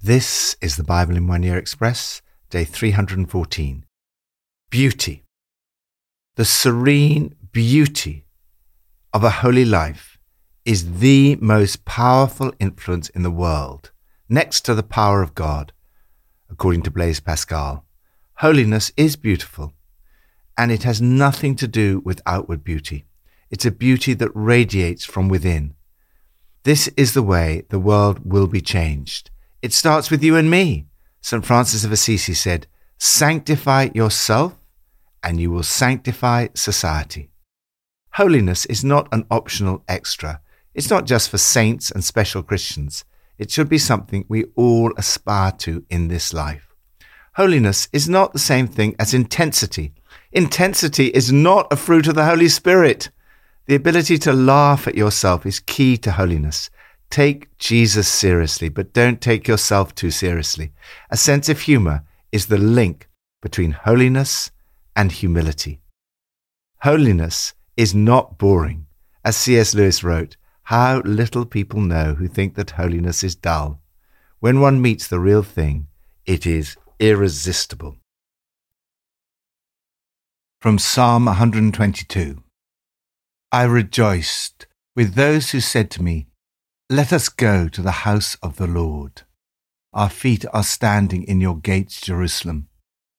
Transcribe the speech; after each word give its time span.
This 0.00 0.54
is 0.60 0.76
the 0.76 0.84
Bible 0.84 1.16
in 1.16 1.26
One 1.26 1.42
Year 1.42 1.58
Express, 1.58 2.22
day 2.50 2.62
314. 2.62 3.84
Beauty. 4.70 5.24
The 6.36 6.44
serene 6.44 7.34
beauty 7.50 8.24
of 9.12 9.24
a 9.24 9.42
holy 9.42 9.64
life 9.64 10.16
is 10.64 11.00
the 11.00 11.36
most 11.40 11.84
powerful 11.84 12.52
influence 12.60 13.08
in 13.08 13.24
the 13.24 13.30
world, 13.32 13.90
next 14.28 14.60
to 14.66 14.74
the 14.76 14.84
power 14.84 15.20
of 15.20 15.34
God, 15.34 15.72
according 16.48 16.82
to 16.82 16.92
Blaise 16.92 17.18
Pascal. 17.18 17.84
Holiness 18.34 18.92
is 18.96 19.16
beautiful, 19.16 19.72
and 20.56 20.70
it 20.70 20.84
has 20.84 21.02
nothing 21.02 21.56
to 21.56 21.66
do 21.66 22.02
with 22.04 22.22
outward 22.24 22.62
beauty. 22.62 23.06
It's 23.50 23.66
a 23.66 23.72
beauty 23.72 24.14
that 24.14 24.30
radiates 24.32 25.04
from 25.04 25.28
within. 25.28 25.74
This 26.62 26.86
is 26.96 27.14
the 27.14 27.22
way 27.24 27.64
the 27.68 27.80
world 27.80 28.20
will 28.24 28.46
be 28.46 28.60
changed. 28.60 29.32
It 29.60 29.72
starts 29.72 30.10
with 30.10 30.22
you 30.22 30.36
and 30.36 30.50
me. 30.50 30.86
St. 31.20 31.44
Francis 31.44 31.84
of 31.84 31.90
Assisi 31.90 32.34
said, 32.34 32.68
Sanctify 32.98 33.90
yourself, 33.94 34.54
and 35.22 35.40
you 35.40 35.50
will 35.50 35.64
sanctify 35.64 36.48
society. 36.54 37.30
Holiness 38.12 38.66
is 38.66 38.84
not 38.84 39.08
an 39.12 39.26
optional 39.30 39.82
extra. 39.88 40.40
It's 40.74 40.90
not 40.90 41.06
just 41.06 41.28
for 41.28 41.38
saints 41.38 41.90
and 41.90 42.04
special 42.04 42.42
Christians. 42.42 43.04
It 43.36 43.50
should 43.50 43.68
be 43.68 43.78
something 43.78 44.24
we 44.28 44.44
all 44.54 44.92
aspire 44.96 45.52
to 45.58 45.84
in 45.90 46.08
this 46.08 46.32
life. 46.32 46.74
Holiness 47.34 47.88
is 47.92 48.08
not 48.08 48.32
the 48.32 48.38
same 48.38 48.66
thing 48.66 48.94
as 48.98 49.14
intensity. 49.14 49.92
Intensity 50.32 51.06
is 51.06 51.32
not 51.32 51.72
a 51.72 51.76
fruit 51.76 52.06
of 52.06 52.14
the 52.14 52.24
Holy 52.24 52.48
Spirit. 52.48 53.10
The 53.66 53.74
ability 53.74 54.18
to 54.18 54.32
laugh 54.32 54.88
at 54.88 54.96
yourself 54.96 55.46
is 55.46 55.60
key 55.60 55.96
to 55.98 56.12
holiness. 56.12 56.70
Take 57.10 57.56
Jesus 57.58 58.06
seriously, 58.08 58.68
but 58.68 58.92
don't 58.92 59.20
take 59.20 59.48
yourself 59.48 59.94
too 59.94 60.10
seriously. 60.10 60.72
A 61.10 61.16
sense 61.16 61.48
of 61.48 61.60
humor 61.60 62.04
is 62.32 62.46
the 62.46 62.58
link 62.58 63.08
between 63.40 63.72
holiness 63.72 64.50
and 64.94 65.10
humility. 65.10 65.80
Holiness 66.82 67.54
is 67.76 67.94
not 67.94 68.38
boring. 68.38 68.86
As 69.24 69.36
C.S. 69.36 69.74
Lewis 69.74 70.04
wrote, 70.04 70.36
how 70.64 71.00
little 71.00 71.46
people 71.46 71.80
know 71.80 72.14
who 72.14 72.28
think 72.28 72.54
that 72.54 72.72
holiness 72.72 73.24
is 73.24 73.34
dull. 73.34 73.80
When 74.38 74.60
one 74.60 74.82
meets 74.82 75.08
the 75.08 75.18
real 75.18 75.42
thing, 75.42 75.88
it 76.26 76.46
is 76.46 76.76
irresistible. 77.00 77.96
From 80.60 80.78
Psalm 80.78 81.24
122 81.24 82.42
I 83.50 83.62
rejoiced 83.62 84.66
with 84.94 85.14
those 85.14 85.50
who 85.50 85.60
said 85.60 85.90
to 85.92 86.02
me, 86.02 86.27
Let 86.90 87.12
us 87.12 87.28
go 87.28 87.68
to 87.68 87.82
the 87.82 88.08
house 88.08 88.36
of 88.42 88.56
the 88.56 88.66
Lord. 88.66 89.20
Our 89.92 90.08
feet 90.08 90.46
are 90.54 90.62
standing 90.62 91.22
in 91.22 91.38
your 91.38 91.58
gates, 91.58 92.00
Jerusalem. 92.00 92.68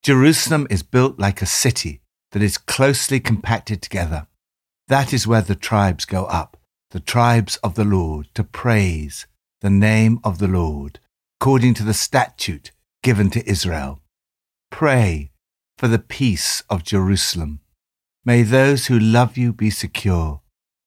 Jerusalem 0.01 0.65
is 0.71 0.81
built 0.81 1.19
like 1.19 1.43
a 1.43 1.45
city 1.45 2.01
that 2.31 2.41
is 2.41 2.57
closely 2.57 3.19
compacted 3.19 3.83
together. 3.83 4.25
That 4.87 5.13
is 5.13 5.27
where 5.27 5.43
the 5.43 5.53
tribes 5.53 6.05
go 6.05 6.25
up, 6.25 6.57
the 6.89 6.99
tribes 6.99 7.57
of 7.57 7.75
the 7.75 7.83
Lord, 7.85 8.29
to 8.33 8.43
praise 8.43 9.27
the 9.61 9.69
name 9.69 10.19
of 10.23 10.39
the 10.39 10.47
Lord, 10.47 10.99
according 11.39 11.75
to 11.75 11.83
the 11.83 11.93
statute 11.93 12.71
given 13.03 13.29
to 13.29 13.47
Israel. 13.47 14.01
Pray 14.71 15.29
for 15.77 15.87
the 15.87 15.99
peace 15.99 16.63
of 16.71 16.83
Jerusalem. 16.83 17.59
May 18.25 18.41
those 18.41 18.87
who 18.87 18.97
love 18.97 19.37
you 19.37 19.53
be 19.53 19.69
secure. 19.69 20.38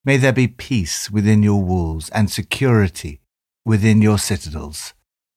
May 0.05 0.17
there 0.17 0.33
be 0.33 0.49
peace 0.49 1.11
within 1.11 1.43
your 1.43 1.63
walls 1.63 2.11
and 2.11 2.31
security 2.31 3.21
within 3.65 4.03
your 4.03 4.19
citadels. 4.19 4.95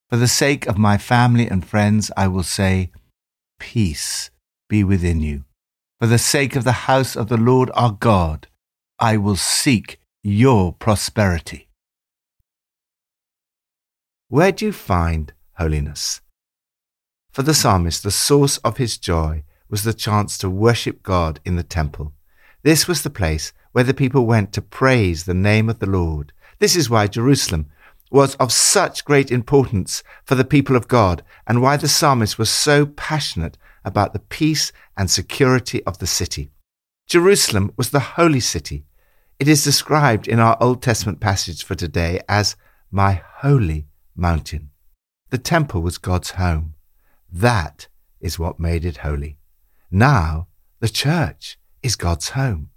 For 0.10 0.18
the 0.18 0.28
sake 0.28 0.66
of 0.68 0.78
my 0.78 0.98
family 0.98 1.48
and 1.48 1.66
friends, 1.66 2.12
I 2.18 2.28
will 2.28 2.44
say, 2.44 2.92
Peace 3.60 4.32
be 4.68 4.84
within 4.84 5.22
you. 5.22 5.46
For 6.00 6.08
the 6.08 6.18
sake 6.18 6.56
of 6.56 6.64
the 6.64 6.86
house 6.90 7.16
of 7.16 7.30
the 7.30 7.38
Lord 7.38 7.70
our 7.76 7.92
God, 7.92 8.48
I 9.00 9.18
will 9.18 9.36
seek 9.36 10.00
your 10.24 10.74
prosperity. 10.74 11.70
Where 14.30 14.52
do 14.52 14.66
you 14.66 14.72
find 14.72 15.32
holiness? 15.54 16.22
For 17.32 17.44
the 17.44 17.54
psalmist, 17.54 18.02
the 18.02 18.12
source 18.12 18.58
of 18.60 18.78
his 18.78 18.98
joy 18.98 19.44
was 19.70 19.84
the 19.84 19.94
chance 19.94 20.38
to 20.40 20.50
worship 20.50 21.04
God 21.04 21.40
in 21.46 21.56
the 21.56 21.64
temple. 21.64 22.15
This 22.66 22.88
was 22.88 23.04
the 23.04 23.12
place 23.12 23.54
where 23.74 23.84
the 23.84 23.94
people 23.94 24.26
went 24.26 24.52
to 24.54 24.62
praise 24.62 25.26
the 25.26 25.36
name 25.36 25.70
of 25.70 25.78
the 25.78 25.86
Lord. 25.86 26.34
This 26.58 26.76
is 26.76 26.90
why 26.90 27.06
Jerusalem 27.06 27.68
was 28.10 28.34
of 28.38 28.52
such 28.52 29.06
great 29.06 29.30
importance 29.30 30.02
for 30.24 30.34
the 30.34 30.44
people 30.44 30.76
of 30.76 30.88
God 30.88 31.24
and 31.46 31.62
why 31.62 31.78
the 31.78 31.88
psalmist 31.88 32.40
was 32.40 32.50
so 32.50 32.88
passionate 32.88 33.60
about 33.84 34.14
the 34.14 34.20
peace 34.20 34.72
and 34.98 35.12
security 35.12 35.84
of 35.84 36.00
the 36.00 36.08
city. 36.08 36.50
Jerusalem 37.06 37.72
was 37.78 37.92
the 37.92 38.16
holy 38.18 38.40
city. 38.40 38.88
It 39.38 39.48
is 39.48 39.64
described 39.64 40.28
in 40.28 40.40
our 40.40 40.58
Old 40.60 40.82
Testament 40.82 41.20
passage 41.20 41.64
for 41.64 41.76
today 41.76 42.20
as 42.28 42.56
my 42.90 43.22
holy 43.42 43.86
mountain. 44.16 44.72
The 45.30 45.38
temple 45.38 45.84
was 45.84 46.00
God's 46.00 46.32
home. 46.32 46.74
That 47.32 47.90
is 48.20 48.40
what 48.40 48.60
made 48.60 48.86
it 48.86 48.98
holy. 48.98 49.38
Now, 49.92 50.48
the 50.80 50.90
church 50.90 51.60
is 51.86 51.96
God's 51.96 52.30
home. 52.30 52.72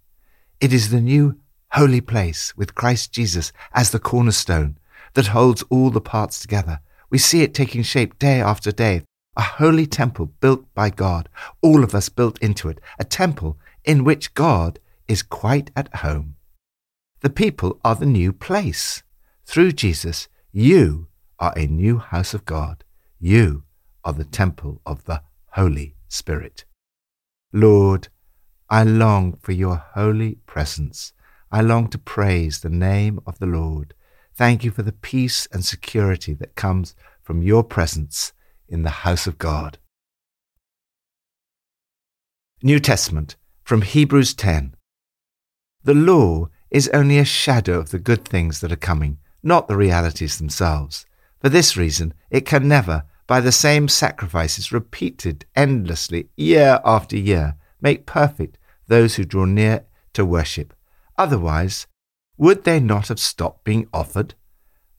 It 0.61 0.71
is 0.71 0.91
the 0.91 1.01
new 1.01 1.41
holy 1.73 2.03
place 2.03 2.55
with 2.59 2.75
Christ 2.75 3.11
Jesus 3.11 3.53
as 3.73 3.91
the 3.91 3.99
cornerstone 3.99 4.77
that 5.15 5.29
holds 5.29 5.65
all 5.71 5.89
the 5.89 6.03
parts 6.03 6.41
together. 6.41 6.81
We 7.09 7.17
see 7.17 7.41
it 7.41 7.55
taking 7.55 7.83
shape 7.83 8.19
day 8.19 8.43
after 8.43 8.71
day. 8.71 9.05
A 9.35 9.41
holy 9.41 9.87
temple 9.87 10.27
built 10.41 10.67
by 10.75 10.91
God, 10.91 11.31
all 11.63 11.83
of 11.85 11.95
us 11.95 12.11
built 12.11 12.39
into 12.41 12.69
it, 12.69 12.81
a 12.99 13.05
temple 13.05 13.57
in 13.83 14.05
which 14.05 14.35
God 14.35 14.79
is 15.07 15.23
quite 15.23 15.71
at 15.75 15.95
home. 15.97 16.35
The 17.21 17.31
people 17.31 17.81
are 17.83 17.95
the 17.95 18.05
new 18.05 18.35
place. 18.35 19.03
Through 19.47 19.73
Jesus, 19.73 20.29
you 20.53 21.07
are 21.39 21.55
a 21.57 21.67
new 21.67 21.97
house 21.97 22.35
of 22.35 22.45
God. 22.45 22.85
You 23.19 23.63
are 24.05 24.13
the 24.13 24.25
temple 24.25 24.83
of 24.85 25.07
the 25.07 25.23
Holy 25.53 25.95
Spirit. 26.09 26.67
Lord, 27.55 28.09
I 28.71 28.83
long 28.83 29.39
for 29.41 29.53
your 29.53 29.77
holy 29.95 30.37
presence. 30.47 31.13
I 31.51 31.63
long 31.63 31.89
to 31.89 31.99
praise 31.99 32.61
the 32.61 32.69
name 32.69 33.21
of 33.27 33.39
the 33.39 33.47
Lord. 33.47 33.95
Thank 34.35 34.63
you 34.63 34.71
for 34.71 34.83
the 34.83 34.93
peace 34.93 35.49
and 35.53 35.65
security 35.65 36.35
that 36.35 36.55
comes 36.55 36.95
from 37.23 37.43
your 37.43 37.65
presence 37.65 38.33
in 38.69 38.83
the 38.83 38.91
house 38.91 39.27
of 39.27 39.39
God. 39.39 39.79
New 42.63 42.79
Testament 42.79 43.37
from 43.65 43.83
Hebrews 43.83 44.35
10. 44.35 44.75
The 45.85 45.95
law 45.95 46.49
is 46.71 46.91
only 46.93 47.19
a 47.19 47.25
shadow 47.25 47.79
of 47.79 47.91
the 47.91 47.99
good 47.99 48.27
things 48.27 48.61
that 48.61 48.73
are 48.73 48.77
coming, 48.77 49.19
not 49.43 49.69
the 49.69 49.77
realities 49.77 50.37
themselves. 50.37 51.07
For 51.41 51.49
this 51.49 51.77
reason, 51.77 52.13
it 52.31 52.45
can 52.45 52.69
never, 52.69 53.05
by 53.27 53.41
the 53.41 53.53
same 53.53 53.89
sacrifices 53.89 54.73
repeated 54.73 55.47
endlessly 55.57 56.29
year 56.37 56.81
after 56.85 57.17
year, 57.17 57.57
make 57.81 58.07
perfect 58.07 58.59
those 58.87 59.17
who 59.17 59.25
draw 59.25 59.45
near 59.45 59.85
to 60.15 60.25
worship. 60.25 60.75
Otherwise, 61.17 61.87
would 62.37 62.65
they 62.65 62.81
not 62.81 63.09
have 63.09 63.21
stopped 63.21 63.65
being 63.65 63.89
offered? 63.93 64.35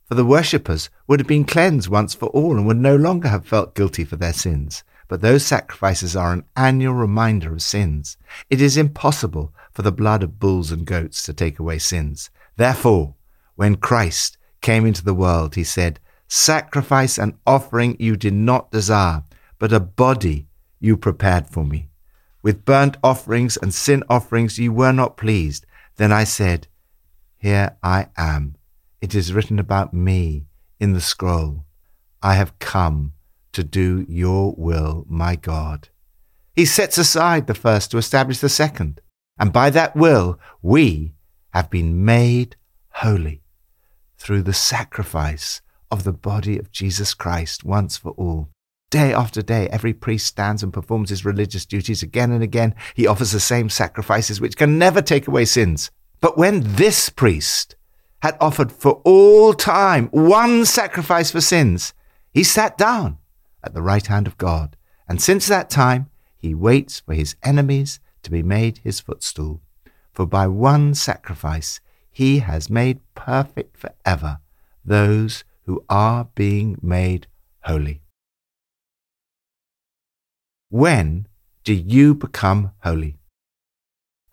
For 0.05 0.15
the 0.15 0.25
worshippers 0.25 0.89
would 1.07 1.19
have 1.19 1.27
been 1.27 1.45
cleansed 1.45 1.87
once 1.87 2.13
for 2.13 2.27
all 2.29 2.57
and 2.57 2.65
would 2.65 2.77
no 2.77 2.95
longer 2.95 3.29
have 3.29 3.45
felt 3.45 3.75
guilty 3.75 4.03
for 4.03 4.15
their 4.15 4.33
sins. 4.33 4.83
But 5.07 5.21
those 5.21 5.45
sacrifices 5.45 6.15
are 6.15 6.33
an 6.33 6.43
annual 6.55 6.93
reminder 6.93 7.51
of 7.53 7.61
sins. 7.61 8.17
It 8.49 8.61
is 8.61 8.77
impossible 8.77 9.53
for 9.71 9.81
the 9.81 9.91
blood 9.91 10.23
of 10.23 10.39
bulls 10.39 10.71
and 10.71 10.85
goats 10.85 11.23
to 11.23 11.33
take 11.33 11.59
away 11.59 11.79
sins. 11.79 12.29
Therefore, 12.57 13.15
when 13.55 13.75
Christ 13.75 14.37
came 14.61 14.85
into 14.85 15.03
the 15.03 15.13
world, 15.13 15.55
he 15.55 15.63
said, 15.63 15.99
Sacrifice 16.27 17.17
and 17.17 17.33
offering 17.45 17.95
you 17.99 18.15
did 18.15 18.33
not 18.33 18.71
desire, 18.71 19.23
but 19.57 19.73
a 19.73 19.79
body 19.79 20.47
you 20.79 20.95
prepared 20.95 21.47
for 21.47 21.65
me. 21.65 21.88
With 22.41 22.65
burnt 22.65 22.97
offerings 23.03 23.57
and 23.57 23.73
sin 23.73 24.03
offerings 24.09 24.57
you 24.57 24.71
were 24.71 24.93
not 24.93 25.17
pleased. 25.17 25.65
Then 25.97 26.11
I 26.11 26.23
said, 26.23 26.67
Here 27.37 27.77
I 27.83 28.07
am. 28.17 28.55
It 29.01 29.13
is 29.13 29.33
written 29.33 29.59
about 29.59 29.93
me 29.93 30.45
in 30.79 30.93
the 30.93 31.01
scroll. 31.01 31.65
I 32.21 32.35
have 32.35 32.59
come 32.59 33.13
to 33.53 33.63
do 33.63 34.05
your 34.07 34.53
will, 34.57 35.05
my 35.09 35.35
God. 35.35 35.89
He 36.55 36.65
sets 36.65 36.97
aside 36.97 37.47
the 37.47 37.53
first 37.53 37.91
to 37.91 37.97
establish 37.97 38.39
the 38.39 38.49
second, 38.49 39.01
and 39.37 39.53
by 39.53 39.69
that 39.69 39.95
will 39.95 40.39
we 40.61 41.13
have 41.51 41.69
been 41.69 42.03
made 42.03 42.55
holy 42.89 43.41
through 44.17 44.43
the 44.43 44.53
sacrifice 44.53 45.61
of 45.89 46.03
the 46.03 46.13
body 46.13 46.57
of 46.59 46.71
Jesus 46.71 47.13
Christ 47.13 47.63
once 47.63 47.97
for 47.97 48.11
all. 48.11 48.49
Day 48.89 49.13
after 49.13 49.43
day, 49.43 49.67
every 49.67 49.93
priest 49.93 50.25
stands 50.25 50.63
and 50.63 50.73
performs 50.73 51.11
his 51.11 51.23
religious 51.23 51.65
duties 51.65 52.01
again 52.01 52.31
and 52.31 52.41
again. 52.41 52.73
He 52.95 53.05
offers 53.05 53.31
the 53.31 53.39
same 53.39 53.69
sacrifices 53.69 54.41
which 54.41 54.57
can 54.57 54.79
never 54.79 55.01
take 55.01 55.27
away 55.27 55.45
sins. 55.45 55.91
But 56.21 56.39
when 56.39 56.61
this 56.63 57.09
priest 57.09 57.75
had 58.23 58.35
offered 58.41 58.71
for 58.71 59.01
all 59.05 59.53
time 59.53 60.07
one 60.07 60.65
sacrifice 60.65 61.29
for 61.29 61.39
sins, 61.39 61.93
he 62.33 62.43
sat 62.43 62.79
down 62.79 63.19
at 63.63 63.75
the 63.75 63.81
right 63.81 64.05
hand 64.05 64.25
of 64.25 64.37
God, 64.37 64.75
and 65.07 65.21
since 65.21 65.47
that 65.47 65.69
time 65.69 66.09
he 66.35 66.55
waits 66.55 67.01
for 67.01 67.13
his 67.13 67.35
enemies 67.43 67.99
to 68.23 68.31
be 68.31 68.41
made 68.41 68.79
his 68.79 68.99
footstool. 68.99 69.61
For 70.11 70.25
by 70.25 70.47
one 70.47 70.95
sacrifice 70.95 71.79
he 72.11 72.39
has 72.39 72.69
made 72.71 73.01
perfect 73.13 73.77
forever 73.77 74.39
those 74.83 75.43
who 75.65 75.85
are 75.89 76.27
being 76.33 76.77
made 76.81 77.27
holy. 77.63 78.01
When 80.71 81.27
do 81.63 81.73
you 81.73 82.13
become 82.13 82.73
holy? 82.83 83.17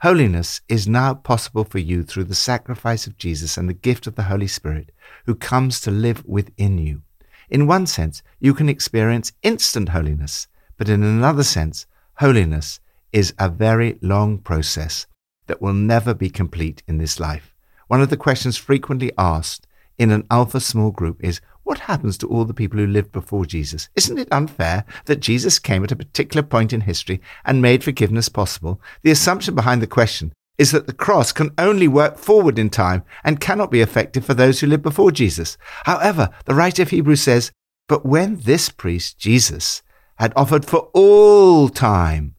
Holiness 0.03 0.61
is 0.69 0.87
now 0.87 1.15
possible 1.15 1.65
for 1.65 1.79
you 1.79 2.03
through 2.03 2.25
the 2.25 2.35
sacrifice 2.35 3.07
of 3.07 3.17
Jesus 3.17 3.57
and 3.57 3.71
the 3.71 3.73
gift 3.73 4.07
of 4.07 4.17
the 4.17 4.25
Holy 4.25 4.47
Spirit, 4.47 4.93
who 5.25 5.35
comes 5.35 5.81
to 5.81 5.91
live 5.91 6.23
within 6.27 6.77
you. 6.77 7.01
In 7.49 7.67
one 7.67 7.87
sense, 7.87 8.23
you 8.39 8.53
can 8.53 8.69
experience 8.69 9.33
instant 9.43 9.89
holiness, 9.89 10.47
but 10.77 10.91
in 10.91 11.03
another 11.03 11.43
sense, 11.43 11.87
holiness 12.17 12.81
is 13.15 13.33
a 13.39 13.49
very 13.49 13.99
long 14.03 14.37
process 14.37 15.07
that 15.47 15.63
will 15.63 15.73
never 15.73 16.13
be 16.13 16.29
complete 16.29 16.83
in 16.87 16.99
this 16.99 17.19
life. 17.19 17.55
One 17.89 18.03
of 18.03 18.11
the 18.11 18.19
questions 18.19 18.59
frequently 18.59 19.11
asked 19.17 19.67
in 19.97 20.11
an 20.11 20.27
alpha 20.31 20.61
small 20.61 20.91
group 20.91 21.25
is 21.25 21.41
what 21.67 21.81
happens 21.81 22.17
to 22.17 22.29
all 22.29 22.45
the 22.45 22.55
people 22.55 22.79
who 22.79 22.87
lived 22.87 23.11
before 23.11 23.45
Jesus? 23.45 23.89
Isn't 23.97 24.21
it 24.21 24.29
unfair 24.31 24.85
that 25.07 25.19
Jesus 25.19 25.59
came 25.59 25.83
at 25.83 25.91
a 25.91 25.97
particular 25.97 26.45
point 26.45 26.73
in 26.73 26.83
history 26.83 27.21
and 27.45 27.61
made 27.61 27.83
forgiveness 27.83 28.29
possible? 28.29 28.81
The 29.03 29.11
assumption 29.11 29.57
behind 29.57 29.83
the 29.83 29.89
question 29.89 30.33
is 30.59 30.71
that 30.71 30.87
the 30.87 30.93
cross 30.93 31.33
can 31.33 31.51
only 31.59 31.89
work 31.89 32.19
forward 32.19 32.57
in 32.57 32.71
time 32.71 33.03
and 33.25 33.41
cannot 33.41 33.73
be 33.73 33.81
effective 33.81 34.25
for 34.25 34.33
those 34.33 34.61
who 34.61 34.69
lived 34.69 34.85
before 34.85 35.11
Jesus. 35.11 35.59
However, 35.87 36.31
the 36.45 36.55
writer 36.55 36.83
of 36.83 36.91
Hebrews 36.91 37.23
says, 37.23 37.51
But 37.89 38.07
when 38.07 38.37
this 38.37 38.69
priest, 38.69 39.19
Jesus, 39.19 39.83
had 40.21 40.33
offered 40.37 40.65
for 40.65 40.89
all 40.95 41.69
time 41.69 42.37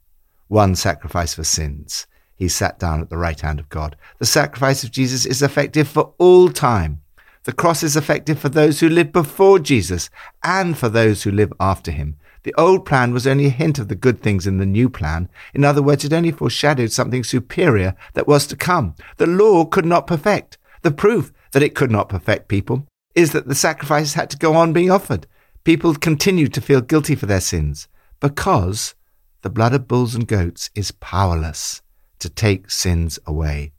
one 0.48 0.74
sacrifice 0.74 1.34
for 1.34 1.44
sins, 1.44 2.08
he 2.38 2.48
sat 2.48 2.80
down 2.80 3.02
at 3.02 3.10
the 3.10 3.18
right 3.18 3.42
hand 3.42 3.60
of 3.60 3.68
God. 3.68 3.98
The 4.20 4.26
sacrifice 4.26 4.86
of 4.86 4.92
Jesus 4.92 5.26
is 5.26 5.42
effective 5.42 5.90
for 5.90 6.14
all 6.18 6.48
time. 6.48 7.02
The 7.48 7.54
cross 7.54 7.82
is 7.82 7.96
effective 7.96 8.38
for 8.38 8.50
those 8.50 8.82
who 8.82 8.90
lived 8.90 9.14
before 9.14 9.58
Jesus 9.58 10.10
and 10.44 10.78
for 10.78 10.90
those 10.90 11.24
who 11.24 11.32
live 11.32 11.54
after 11.62 11.92
him. 11.92 12.18
The 12.44 12.54
old 12.56 12.86
plan 12.86 13.14
was 13.14 13.26
only 13.26 13.46
a 13.46 13.50
hint 13.50 13.80
of 13.80 13.88
the 13.88 13.96
good 13.96 14.22
things 14.22 14.46
in 14.46 14.58
the 14.58 14.66
new 14.66 14.90
plan. 14.90 15.30
In 15.54 15.64
other 15.64 15.82
words, 15.82 16.04
it 16.04 16.12
only 16.12 16.34
foreshadowed 16.34 16.92
something 16.92 17.24
superior 17.24 17.96
that 18.16 18.28
was 18.28 18.48
to 18.48 18.58
come. 18.58 18.96
The 19.16 19.28
law 19.28 19.64
could 19.64 19.86
not 19.86 20.08
perfect. 20.08 20.58
The 20.82 20.92
proof 20.92 21.32
that 21.54 21.64
it 21.64 21.74
could 21.74 21.90
not 21.90 22.10
perfect 22.10 22.50
people 22.50 22.86
is 23.16 23.32
that 23.32 23.48
the 23.48 23.56
sacrifices 23.56 24.16
had 24.16 24.30
to 24.32 24.38
go 24.38 24.54
on 24.54 24.74
being 24.74 24.92
offered. 24.92 25.26
People 25.64 25.96
continued 25.96 26.54
to 26.54 26.60
feel 26.60 26.82
guilty 26.82 27.16
for 27.16 27.28
their 27.28 27.40
sins 27.40 27.88
because 28.20 28.94
the 29.42 29.50
blood 29.50 29.74
of 29.74 29.88
bulls 29.88 30.16
and 30.16 30.28
goats 30.28 30.70
is 30.76 30.92
powerless 30.92 31.82
to 32.20 32.30
take 32.30 32.70
sins 32.70 33.20
away. 33.26 33.72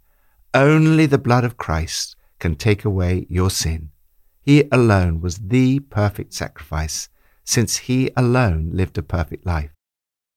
Only 0.54 1.04
the 1.04 1.18
blood 1.18 1.44
of 1.44 1.58
Christ 1.58 2.16
can 2.38 2.56
take 2.56 2.84
away 2.84 3.26
your 3.28 3.50
sin. 3.50 3.90
He 4.42 4.64
alone 4.72 5.20
was 5.20 5.38
the 5.38 5.80
perfect 5.80 6.32
sacrifice, 6.32 7.08
since 7.44 7.76
he 7.78 8.10
alone 8.16 8.70
lived 8.72 8.98
a 8.98 9.02
perfect 9.02 9.44
life. 9.44 9.70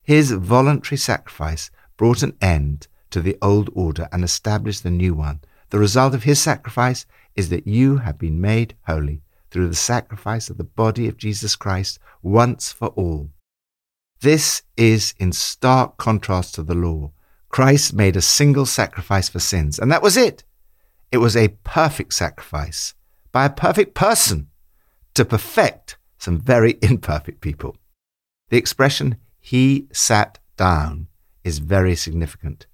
His 0.04 0.32
voluntary 0.32 0.98
sacrifice 0.98 1.72
brought 1.98 2.24
an 2.24 2.36
end 2.42 2.88
to 3.12 3.22
the 3.22 3.38
old 3.42 3.70
order 3.74 4.10
and 4.12 4.24
established 4.24 4.84
the 4.84 4.92
new 4.92 5.14
one. 5.14 5.42
The 5.70 5.80
result 5.80 6.14
of 6.14 6.24
his 6.24 6.42
sacrifice 6.42 7.06
is 7.36 7.50
that 7.50 7.68
you 7.68 7.98
have 7.98 8.18
been 8.18 8.42
made 8.42 8.76
holy 8.88 9.22
through 9.50 9.68
the 9.68 9.76
sacrifice 9.76 10.50
of 10.50 10.58
the 10.58 10.64
body 10.64 11.08
of 11.08 11.18
Jesus 11.18 11.56
Christ 11.56 12.00
once 12.22 12.72
for 12.72 12.90
all. 12.90 13.30
This 14.22 14.64
is 14.78 15.14
in 15.20 15.32
stark 15.32 15.98
contrast 15.98 16.56
to 16.56 16.64
the 16.64 16.76
law. 16.76 17.12
Christ 17.50 17.94
made 17.94 18.16
a 18.16 18.22
single 18.22 18.66
sacrifice 18.66 19.30
for 19.30 19.40
sins, 19.40 19.78
and 19.78 19.92
that 19.92 20.02
was 20.02 20.16
it. 20.16 20.44
It 21.12 21.18
was 21.18 21.36
a 21.36 21.56
perfect 21.64 22.14
sacrifice 22.14 22.94
by 23.32 23.46
a 23.46 23.50
perfect 23.50 23.94
person 23.94 24.48
to 25.14 25.26
perfect 25.26 25.98
some 26.18 26.40
very 26.40 26.78
imperfect 26.82 27.42
people. 27.42 27.76
The 28.50 28.58
expression, 28.58 29.18
he 29.40 29.88
sat 29.92 30.40
down, 30.58 31.08
is 31.44 31.60
very 31.60 31.96
significant. 31.96 32.68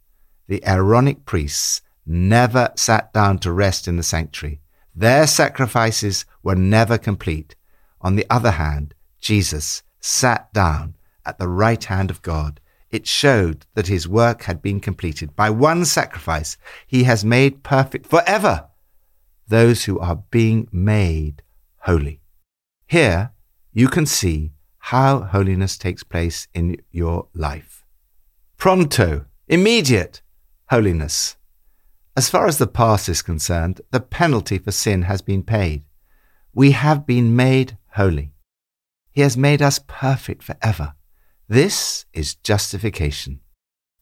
The 0.48 0.64
Aaronic 0.66 1.26
priests 1.26 1.82
never 2.06 2.72
sat 2.76 3.12
down 3.14 3.40
to 3.40 3.52
rest 3.52 3.88
in 3.88 3.98
the 3.98 4.04
sanctuary. 4.04 4.62
Their 4.96 5.28
sacrifices 5.28 6.26
were 6.44 6.56
never 6.56 6.98
complete. 6.98 7.56
On 8.02 8.16
the 8.16 8.26
other 8.30 8.52
hand, 8.52 8.94
Jesus 9.20 9.84
sat 10.00 10.52
down 10.54 10.96
at 11.26 11.38
the 11.38 11.48
right 11.48 11.84
hand 11.84 12.10
of 12.10 12.22
God 12.22 12.60
it 12.92 13.06
showed 13.06 13.66
that 13.74 13.88
his 13.88 14.08
work 14.08 14.44
had 14.44 14.62
been 14.62 14.80
completed. 14.80 15.36
By 15.36 15.50
one 15.50 15.86
sacrifice, 15.86 16.58
he 16.86 17.04
has 17.04 17.26
made 17.26 17.64
perfect 17.64 18.08
forever 18.08 18.70
those 19.48 19.86
who 19.86 20.00
are 20.00 20.24
being 20.30 20.68
made 20.72 21.42
holy. 21.80 22.22
Here, 22.86 23.32
you 23.74 23.88
can 23.88 24.06
see 24.06 24.52
how 24.80 25.22
holiness 25.22 25.78
takes 25.78 26.04
place 26.04 26.48
in 26.54 26.78
your 26.92 27.28
life. 27.34 27.84
Pronto, 28.58 29.26
immediate 29.48 30.22
holiness. 30.70 31.38
As 32.16 32.30
far 32.30 32.48
as 32.48 32.58
the 32.58 32.68
past 32.68 33.08
is 33.10 33.22
concerned, 33.22 33.82
the 33.92 34.00
penalty 34.00 34.58
for 34.58 34.72
sin 34.72 35.04
has 35.04 35.22
been 35.22 35.44
paid. 35.44 35.84
We 36.54 36.72
have 36.72 37.06
been 37.06 37.36
made 37.36 37.78
holy. 37.94 38.34
He 39.12 39.22
has 39.22 39.38
made 39.38 39.62
us 39.62 39.80
perfect 39.88 40.44
forever. 40.44 40.96
This 41.50 42.06
is 42.12 42.36
justification. 42.36 43.40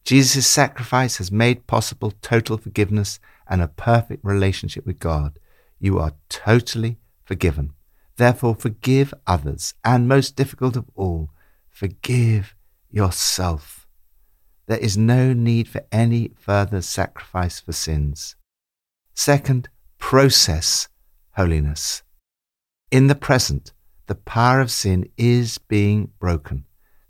Jesus' 0.04 0.46
sacrifice 0.46 1.18
has 1.18 1.30
made 1.30 1.68
possible 1.68 2.12
total 2.22 2.58
forgiveness 2.58 3.20
and 3.48 3.62
a 3.62 3.68
perfect 3.68 4.24
relationship 4.24 4.84
with 4.84 4.98
God. 4.98 5.38
You 5.78 5.98
are 5.98 6.14
totally 6.28 6.98
forgiven. 7.24 7.72
Therefore, 8.16 8.54
forgive 8.54 9.14
others, 9.26 9.74
and 9.84 10.08
most 10.08 10.34
difficult 10.34 10.74
of 10.74 10.86
all, 10.94 11.30
forgive 11.70 12.54
yourself. 12.90 13.86
There 14.66 14.78
is 14.78 14.96
no 14.96 15.32
need 15.32 15.68
for 15.68 15.84
any 15.92 16.32
further 16.36 16.80
sacrifice 16.82 17.60
for 17.60 17.72
sins. 17.72 18.34
Second, 19.14 19.68
process 19.98 20.88
holiness. 21.36 22.02
In 22.90 23.06
the 23.06 23.14
present, 23.14 23.72
the 24.06 24.14
power 24.14 24.60
of 24.60 24.70
sin 24.70 25.08
is 25.16 25.58
being 25.58 26.10
broken. 26.18 26.64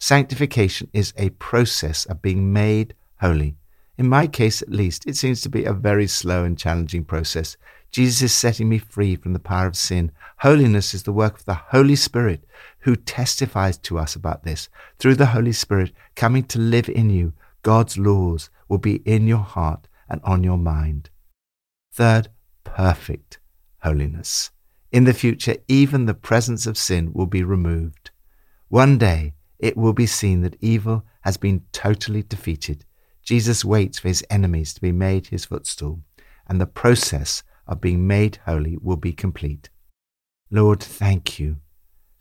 Sanctification 0.07 0.89
is 0.93 1.13
a 1.17 1.31
process 1.31 2.05
of 2.05 2.23
being 2.23 2.53
made 2.53 2.95
holy. 3.21 3.57
In 3.99 4.09
my 4.09 4.29
case, 4.29 4.63
at 4.63 4.71
least, 4.71 5.05
it 5.05 5.17
seems 5.17 5.41
to 5.41 5.49
be 5.49 5.65
a 5.65 5.73
very 5.73 6.07
slow 6.07 6.45
and 6.45 6.57
challenging 6.57 7.05
process. 7.05 7.57
Jesus 7.91 8.23
is 8.23 8.33
setting 8.33 8.69
me 8.69 8.79
free 8.79 9.17
from 9.17 9.33
the 9.33 9.41
power 9.41 9.67
of 9.67 9.77
sin. 9.77 10.13
Holiness 10.39 10.95
is 10.95 11.03
the 11.03 11.13
work 11.13 11.41
of 11.41 11.45
the 11.45 11.55
Holy 11.55 11.97
Spirit 11.97 12.45
who 12.79 12.95
testifies 12.95 13.79
to 13.79 13.99
us 13.99 14.15
about 14.15 14.45
this. 14.45 14.69
Through 15.01 15.17
the 15.17 15.27
Holy 15.35 15.51
Spirit 15.51 15.91
coming 16.15 16.45
to 16.45 16.61
live 16.61 16.89
in 16.89 17.11
you, 17.11 17.33
God's 17.65 17.99
laws 17.99 18.49
will 18.69 18.79
be 18.79 18.99
in 18.99 19.27
your 19.27 19.39
heart 19.39 19.89
and 20.09 20.21
on 20.23 20.45
your 20.45 20.57
mind. 20.57 21.11
Third, 21.93 22.29
perfect 22.63 23.41
holiness. 23.83 24.53
In 24.93 25.03
the 25.03 25.13
future, 25.13 25.57
even 25.67 26.07
the 26.07 26.15
presence 26.15 26.65
of 26.65 26.79
sin 26.79 27.13
will 27.13 27.27
be 27.27 27.43
removed. 27.43 28.13
One 28.69 28.99
day, 28.99 29.35
it 29.59 29.77
will 29.77 29.93
be 29.93 30.07
seen 30.07 30.43
that 30.43 30.57
evil 30.61 31.05
has 31.23 31.37
been 31.37 31.65
totally 31.73 32.23
defeated. 32.23 32.85
Jesus 33.23 33.65
waits 33.65 33.99
for 33.99 34.09
his 34.09 34.25
enemies 34.31 34.75
to 34.75 34.81
be 34.81 34.93
made 34.93 35.27
his 35.27 35.47
footstool, 35.47 36.01
and 36.47 36.61
the 36.61 36.67
process 36.67 37.43
of 37.67 37.81
being 37.81 38.07
made 38.07 38.39
holy 38.47 38.77
will 38.81 38.97
be 38.97 39.13
complete. 39.13 39.69
Lord, 40.51 40.81
thank 40.81 41.39
you 41.39 41.57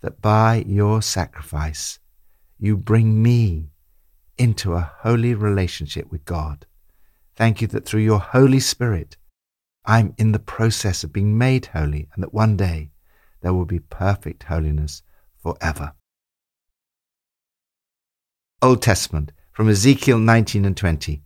that 0.02 0.22
by 0.22 0.64
your 0.68 1.02
sacrifice 1.02 2.00
you 2.58 2.78
bring 2.78 3.22
me 3.22 3.70
into 4.38 4.74
a 4.74 4.92
holy 5.00 5.34
relationship 5.34 6.12
with 6.12 6.26
God. 6.26 6.66
Thank 7.36 7.62
you 7.62 7.68
that 7.68 7.86
through 7.86 8.02
your 8.02 8.20
Holy 8.20 8.60
Spirit, 8.60 9.18
I'm 9.86 10.14
in 10.18 10.32
the 10.32 10.40
process 10.40 11.04
of 11.04 11.14
being 11.14 11.38
made 11.38 11.68
holy, 11.68 12.08
and 12.14 12.24
that 12.24 12.34
one 12.34 12.58
day 12.58 12.92
there 13.42 13.54
will 13.54 13.66
be 13.66 13.80
perfect 13.80 14.44
holiness 14.44 15.04
forever. 15.38 15.94
Old 18.66 18.82
Testament, 18.82 19.32
from 19.52 19.70
Ezekiel 19.70 20.18
19 20.18 20.66
and 20.66 20.76
20. 20.76 21.22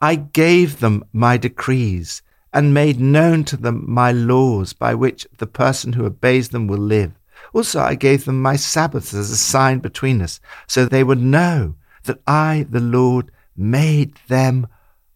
I 0.00 0.14
gave 0.14 0.80
them 0.80 1.04
my 1.12 1.36
decrees 1.36 2.22
and 2.50 2.72
made 2.72 2.98
known 2.98 3.44
to 3.44 3.58
them 3.58 3.84
my 3.86 4.10
laws 4.10 4.72
by 4.72 4.94
which 4.94 5.26
the 5.36 5.46
person 5.46 5.92
who 5.92 6.06
obeys 6.06 6.48
them 6.48 6.66
will 6.66 6.78
live. 6.78 7.12
Also, 7.52 7.78
I 7.78 7.94
gave 7.94 8.24
them 8.24 8.40
my 8.40 8.56
Sabbaths 8.56 9.12
as 9.12 9.30
a 9.30 9.36
sign 9.36 9.80
between 9.80 10.22
us, 10.22 10.40
so 10.66 10.86
they 10.86 11.04
would 11.04 11.20
know 11.20 11.74
that 12.04 12.20
I, 12.26 12.64
the 12.70 12.80
Lord, 12.80 13.30
made 13.54 14.14
them 14.28 14.66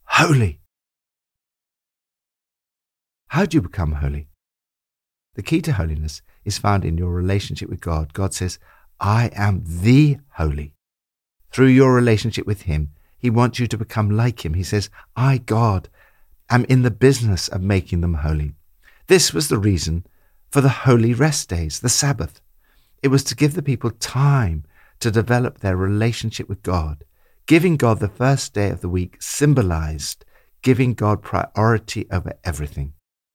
holy. 0.04 0.60
How 3.28 3.46
do 3.46 3.56
you 3.56 3.62
become 3.62 3.92
holy? 3.92 4.28
The 5.36 5.42
key 5.42 5.62
to 5.62 5.72
holiness 5.72 6.20
is 6.44 6.58
found 6.58 6.84
in 6.84 6.98
your 6.98 7.12
relationship 7.12 7.70
with 7.70 7.80
God. 7.80 8.12
God 8.12 8.34
says, 8.34 8.58
I 9.00 9.30
am 9.34 9.64
the 9.64 10.18
holy. 10.32 10.74
Through 11.50 11.69
your 11.69 11.95
relationship 11.95 12.47
with 12.47 12.62
Him, 12.62 12.93
He 13.19 13.31
wants 13.31 13.59
you 13.59 13.67
to 13.67 13.78
become 13.78 14.11
like 14.11 14.45
Him. 14.45 14.55
He 14.55 14.62
says, 14.62 14.90
I, 15.17 15.38
God, 15.38 15.88
am 16.50 16.64
in 16.64 16.83
the 16.83 16.90
business 16.90 17.49
of 17.49 17.62
making 17.62 18.00
them 18.00 18.14
holy. 18.14 18.55
This 19.07 19.33
was 19.33 19.49
the 19.49 19.59
reason 19.59 20.07
for 20.50 20.61
the 20.61 20.69
holy 20.69 21.14
rest 21.14 21.49
days, 21.49 21.81
the 21.81 21.88
Sabbath. 21.88 22.40
It 23.02 23.09
was 23.09 23.25
to 23.25 23.37
give 23.37 23.55
the 23.55 23.62
people 23.62 23.90
time 23.90 24.64
to 25.00 25.11
develop 25.11 25.59
their 25.59 25.76
relationship 25.76 26.49
with 26.49 26.62
God. 26.62 27.05
Giving 27.47 27.76
God 27.76 28.00
the 28.00 28.09
first 28.09 28.52
day 28.52 28.71
of 28.71 28.81
the 28.81 28.88
week 28.88 29.17
symbolized 29.21 30.25
giving 30.62 30.95
God 30.95 31.23
priority 31.23 32.07
over 32.11 32.33
everything. 32.45 32.95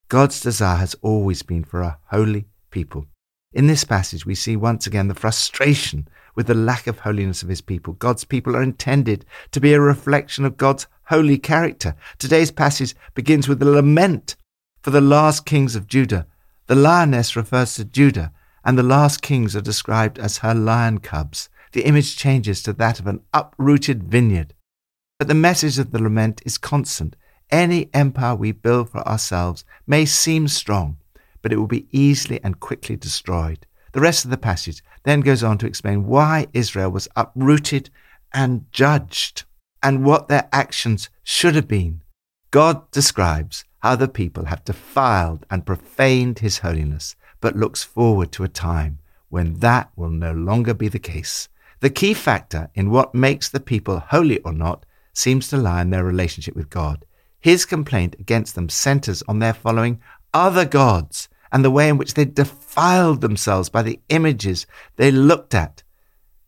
God's 0.09 0.39
desire 0.39 0.77
has 0.77 0.95
always 1.01 1.41
been 1.41 1.63
for 1.63 1.81
a 1.81 1.97
holy 2.11 2.45
people. 2.69 3.07
In 3.53 3.67
this 3.67 3.83
passage, 3.83 4.25
we 4.25 4.33
see 4.33 4.55
once 4.55 4.87
again 4.87 5.07
the 5.07 5.13
frustration 5.13 6.07
with 6.33 6.47
the 6.47 6.55
lack 6.55 6.87
of 6.87 6.99
holiness 6.99 7.43
of 7.43 7.49
his 7.49 7.61
people. 7.61 7.93
God's 7.93 8.23
people 8.23 8.55
are 8.55 8.63
intended 8.63 9.25
to 9.51 9.61
be 9.61 9.73
a 9.73 9.79
reflection 9.79 10.43
of 10.43 10.57
God's 10.57 10.87
holy 11.05 11.37
character. 11.37 11.95
Today's 12.17 12.49
passage 12.49 12.95
begins 13.13 13.47
with 13.47 13.61
a 13.61 13.65
lament 13.65 14.35
for 14.81 14.89
the 14.89 15.01
last 15.01 15.45
kings 15.45 15.75
of 15.75 15.87
Judah. 15.87 16.25
The 16.65 16.73
lioness 16.75 17.35
refers 17.35 17.75
to 17.75 17.85
Judah, 17.85 18.33
and 18.65 18.75
the 18.75 18.83
last 18.83 19.21
kings 19.21 19.55
are 19.55 19.61
described 19.61 20.17
as 20.17 20.39
her 20.39 20.55
lion 20.55 20.97
cubs. 20.97 21.49
The 21.73 21.85
image 21.85 22.15
changes 22.17 22.63
to 22.63 22.73
that 22.73 22.99
of 22.99 23.05
an 23.05 23.21
uprooted 23.33 24.03
vineyard. 24.03 24.55
But 25.19 25.27
the 25.27 25.35
message 25.35 25.77
of 25.77 25.91
the 25.91 26.01
lament 26.01 26.41
is 26.43 26.57
constant. 26.57 27.15
Any 27.51 27.91
empire 27.93 28.35
we 28.35 28.51
build 28.51 28.89
for 28.89 29.07
ourselves 29.07 29.63
may 29.85 30.05
seem 30.05 30.47
strong, 30.47 30.97
but 31.43 31.53
it 31.53 31.57
will 31.57 31.67
be 31.67 31.85
easily 31.91 32.39
and 32.43 32.59
quickly 32.59 32.95
destroyed. 32.95 33.67
The 33.91 34.01
rest 34.01 34.25
of 34.25 34.31
the 34.31 34.37
passage 34.37 34.83
then 35.03 35.21
goes 35.21 35.43
on 35.43 35.59
to 35.59 35.67
explain 35.67 36.07
why 36.07 36.47
Israel 36.53 36.89
was 36.89 37.07
uprooted 37.15 37.91
and 38.33 38.65
judged 38.71 39.43
and 39.83 40.03
what 40.03 40.29
their 40.29 40.49
actions 40.51 41.09
should 41.23 41.53
have 41.53 41.67
been. 41.67 42.01
God 42.49 42.89
describes 42.89 43.65
how 43.79 43.95
the 43.95 44.07
people 44.07 44.45
have 44.45 44.63
defiled 44.63 45.45
and 45.51 45.65
profaned 45.65 46.39
his 46.39 46.59
holiness, 46.59 47.15
but 47.41 47.55
looks 47.55 47.83
forward 47.83 48.31
to 48.31 48.43
a 48.43 48.47
time 48.47 48.99
when 49.29 49.59
that 49.59 49.91
will 49.95 50.09
no 50.09 50.31
longer 50.31 50.73
be 50.73 50.87
the 50.87 50.99
case. 50.99 51.49
The 51.81 51.89
key 51.89 52.13
factor 52.13 52.69
in 52.75 52.89
what 52.89 53.13
makes 53.13 53.49
the 53.49 53.59
people 53.59 53.99
holy 53.99 54.39
or 54.39 54.53
not 54.53 54.85
seems 55.11 55.49
to 55.49 55.57
lie 55.57 55.81
in 55.81 55.89
their 55.89 56.03
relationship 56.03 56.55
with 56.55 56.69
God. 56.69 57.05
His 57.39 57.65
complaint 57.65 58.15
against 58.19 58.55
them 58.55 58.69
centers 58.69 59.21
on 59.27 59.39
their 59.39 59.53
following 59.53 59.99
other 60.33 60.65
gods 60.65 61.27
and 61.53 61.63
the 61.63 61.71
way 61.71 61.87
in 61.87 61.97
which 61.97 62.15
they 62.15 62.25
defiled 62.25 63.21
themselves 63.21 63.69
by 63.69 63.83
the 63.83 63.99
images 64.09 64.65
they 64.95 65.11
looked 65.11 65.53
at. 65.53 65.83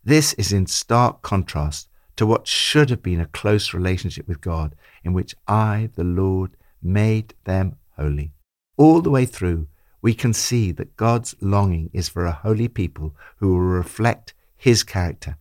This 0.04 0.32
is 0.34 0.52
in 0.52 0.66
stark 0.66 1.22
contrast 1.22 1.88
to 2.16 2.26
what 2.26 2.48
should 2.48 2.90
have 2.90 3.04
been 3.04 3.20
a 3.20 3.26
close 3.26 3.72
relationship 3.72 4.26
with 4.26 4.40
God, 4.40 4.74
in 5.04 5.12
which 5.12 5.36
I, 5.46 5.90
the 5.94 6.04
Lord, 6.04 6.56
made 6.82 7.34
them 7.44 7.76
holy. 7.96 8.32
All 8.76 9.00
the 9.00 9.10
way 9.10 9.26
through, 9.26 9.68
we 10.02 10.12
can 10.12 10.32
see 10.32 10.72
that 10.72 10.96
God's 10.96 11.36
longing 11.40 11.88
is 11.92 12.08
for 12.08 12.26
a 12.26 12.32
holy 12.32 12.68
people 12.68 13.14
who 13.36 13.50
will 13.50 13.60
reflect 13.60 14.34
His 14.56 14.82
character. 14.82 15.38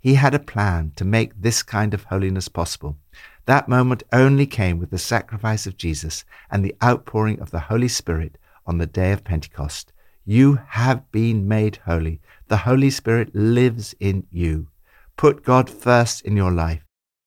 He 0.00 0.14
had 0.14 0.34
a 0.34 0.38
plan 0.38 0.92
to 0.96 1.04
make 1.04 1.32
this 1.40 1.62
kind 1.62 1.92
of 1.92 2.04
holiness 2.04 2.48
possible. 2.48 2.96
That 3.44 3.68
moment 3.68 4.02
only 4.12 4.46
came 4.46 4.78
with 4.78 4.90
the 4.90 4.98
sacrifice 4.98 5.66
of 5.66 5.76
Jesus 5.76 6.24
and 6.50 6.64
the 6.64 6.74
outpouring 6.82 7.40
of 7.40 7.50
the 7.50 7.60
Holy 7.60 7.88
Spirit 7.88 8.38
on 8.66 8.78
the 8.78 8.86
day 8.86 9.12
of 9.12 9.24
Pentecost. 9.24 9.92
You 10.24 10.58
have 10.68 11.10
been 11.12 11.46
made 11.46 11.80
holy. 11.84 12.20
The 12.48 12.58
Holy 12.58 12.90
Spirit 12.90 13.34
lives 13.34 13.94
in 14.00 14.26
you. 14.30 14.68
Put 15.16 15.44
God 15.44 15.68
first 15.68 16.22
in 16.22 16.36
your 16.36 16.50
life 16.50 16.84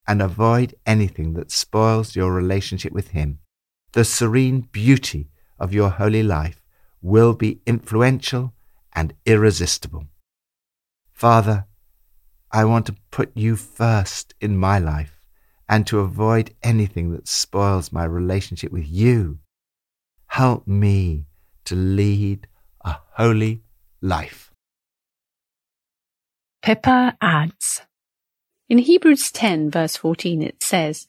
and 0.07 0.21
avoid 0.21 0.75
anything 0.85 1.33
that 1.33 1.51
spoils 1.51 2.15
your 2.15 2.33
relationship 2.33 2.93
with 2.93 3.09
Him. 3.09 3.39
The 3.91 4.05
serene 4.05 4.61
beauty 4.71 5.29
of 5.59 5.73
your 5.73 5.89
holy 5.89 6.23
life 6.23 6.61
will 7.01 7.33
be 7.33 7.59
influential 7.65 8.53
and 8.93 9.13
irresistible. 9.25 10.05
Father, 11.13 11.65
I 12.51 12.65
want 12.65 12.85
to 12.87 12.95
put 13.11 13.35
you 13.35 13.55
first 13.55 14.33
in 14.39 14.57
my 14.57 14.79
life 14.79 15.19
and 15.69 15.85
to 15.87 15.99
avoid 15.99 16.55
anything 16.63 17.11
that 17.11 17.27
spoils 17.27 17.91
my 17.91 18.05
relationship 18.05 18.71
with 18.71 18.87
you. 18.87 19.39
Help 20.27 20.67
me 20.67 21.25
to 21.65 21.75
lead 21.75 22.47
a 22.83 22.97
holy 23.13 23.61
life. 24.01 24.51
Pippa 26.61 27.17
adds 27.21 27.81
In 28.69 28.77
Hebrews 28.79 29.31
10, 29.31 29.71
verse 29.71 29.95
14, 29.95 30.41
it 30.41 30.61
says, 30.61 31.07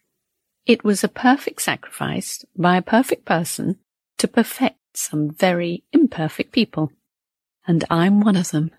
It 0.67 0.85
was 0.85 1.03
a 1.03 1.09
perfect 1.09 1.63
sacrifice 1.63 2.45
by 2.57 2.77
a 2.77 2.83
perfect 2.83 3.25
person 3.25 3.79
to 4.19 4.29
perfect 4.29 4.79
some 4.95 5.31
very 5.31 5.85
imperfect 5.93 6.53
people, 6.53 6.93
and 7.67 7.85
I'm 7.91 8.21
one 8.21 8.37
of 8.37 8.51
them. 8.51 8.71